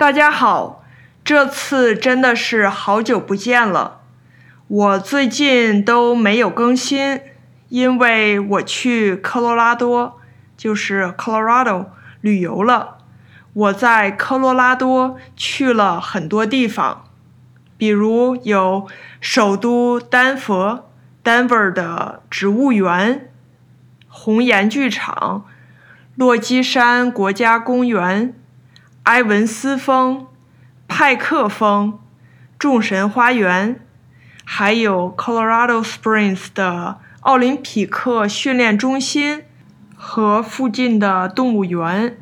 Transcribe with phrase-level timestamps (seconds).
[0.00, 0.82] 大家好，
[1.22, 4.00] 这次真的是好久不见了。
[4.66, 7.20] 我最近都没有更新，
[7.68, 10.18] 因为我去科罗拉多，
[10.56, 11.88] 就是 Colorado
[12.22, 12.96] 旅游了。
[13.52, 17.04] 我在科罗拉多去了很多地方，
[17.76, 18.88] 比如有
[19.20, 20.88] 首都丹佛
[21.22, 23.30] （Denver） 的植物园、
[24.08, 25.44] 红岩剧场、
[26.16, 28.32] 落基山国家公园、
[29.04, 30.26] 埃文斯峰、
[30.86, 31.98] 派克峰、
[32.58, 33.80] 众神花园，
[34.44, 39.42] 还有 Colorado Springs 的奥林匹克训练中心
[39.96, 42.18] 和附近的动物园。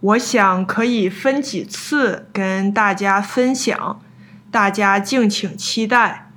[0.00, 4.00] 我想可以分几次跟大家分享，
[4.50, 6.30] 大家敬请期待。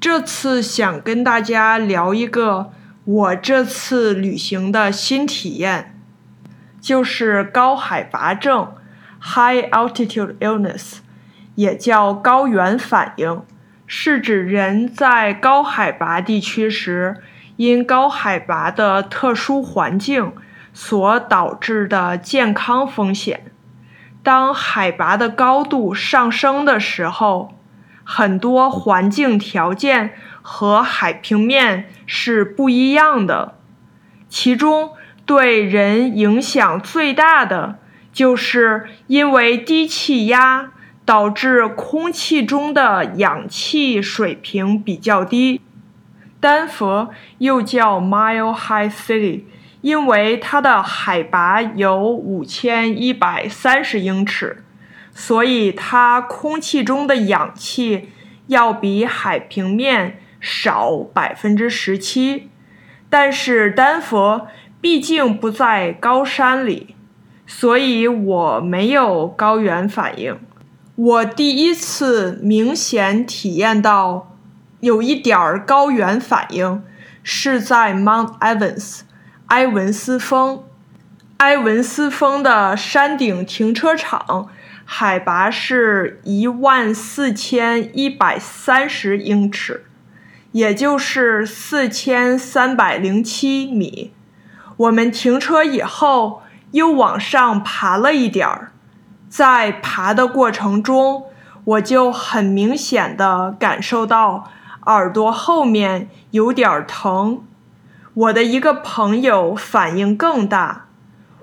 [0.00, 2.72] 这次想跟大家聊一个
[3.04, 6.00] 我这次旅行的新体验，
[6.80, 8.72] 就是高海拔症
[9.24, 10.98] （High Altitude Illness），
[11.54, 13.42] 也叫高原反应，
[13.86, 17.16] 是指人在高海拔地区时，
[17.56, 20.32] 因高海拔的特殊环境。
[20.76, 23.52] 所导致的健康风险。
[24.24, 27.54] 当海拔的高度上升的时候，
[28.02, 33.54] 很多环境条件和海平面是不一样的。
[34.28, 34.94] 其中
[35.24, 37.78] 对人影响最大的，
[38.14, 40.72] 就是因为低气压
[41.04, 45.60] 导致空气中的氧气水平比较低。
[46.40, 49.42] 丹佛又叫 Mile High City。
[49.84, 54.64] 因为它的海拔有五千一百三十英尺，
[55.12, 58.08] 所以它空气中的氧气
[58.46, 62.48] 要比海平面少百分之十七。
[63.10, 64.48] 但是丹佛
[64.80, 66.96] 毕竟不在高山里，
[67.46, 70.38] 所以我没有高原反应。
[70.96, 74.36] 我第一次明显体验到
[74.80, 76.82] 有一点儿高原反应，
[77.22, 79.00] 是在 Mount Evans。
[79.48, 80.64] 埃文斯峰，
[81.36, 84.48] 埃文斯峰的山顶停车场
[84.84, 89.84] 海拔是一万四千一百三十英尺，
[90.52, 94.12] 也就是四千三百零七米。
[94.76, 96.42] 我们停车以后
[96.74, 98.72] 又往上爬了一点儿，
[99.28, 101.26] 在爬的过程中，
[101.64, 104.50] 我就很明显的感受到
[104.86, 107.44] 耳朵后面有点疼。
[108.14, 110.86] 我的一个朋友反应更大，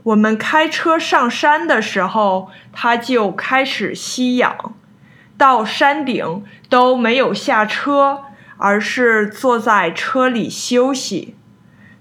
[0.04, 4.74] 我们开车上山的时候，他就开始吸氧，
[5.38, 8.24] 到山顶都没有下车，
[8.58, 11.38] 而是坐在车里休息。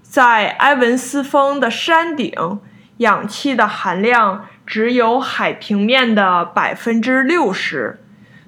[0.01, 2.59] 在埃文斯峰的山顶，
[2.97, 7.99] 氧气的含量只有海平面的百分之六十，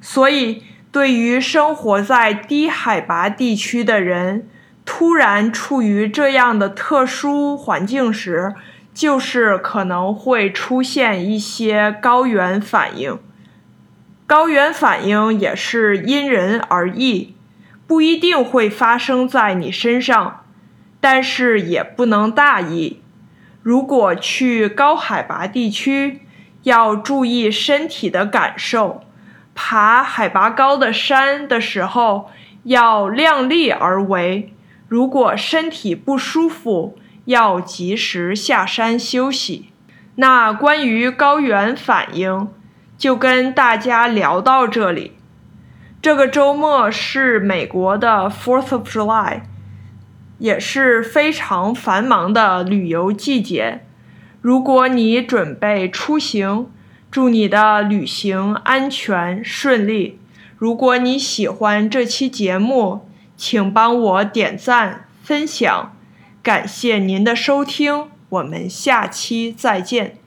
[0.02, 4.48] 所以对于生活在低海拔地区的人。
[4.86, 8.54] 突然处于这样的特殊环境时，
[8.94, 13.18] 就是可能会出现一些高原反应。
[14.28, 17.34] 高原反应也是因人而异，
[17.88, 20.44] 不一定会发生在你身上，
[21.00, 23.03] 但是也不能大意。
[23.64, 26.22] 如果去高海拔地区，
[26.64, 29.02] 要注意身体的感受。
[29.56, 32.30] 爬海拔高的山的时候，
[32.64, 34.54] 要量力而为。
[34.88, 39.70] 如果身体不舒服，要及时下山休息。
[40.16, 42.50] 那关于高原反应，
[42.98, 45.14] 就跟大家聊到这里。
[46.02, 49.44] 这个周末是美国的 Fourth of July，
[50.44, 53.86] 也是非常繁忙的旅游季节。
[54.42, 56.70] 如果你准备出行，
[57.10, 60.20] 祝你的旅行安全顺利。
[60.58, 65.96] 如果你喜欢这期节目，请帮我点赞、分享，
[66.42, 70.23] 感谢您的收听，我们下期再见。